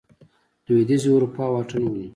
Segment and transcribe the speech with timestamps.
[0.65, 2.09] لوېدیځې اروپا واټن ونیو.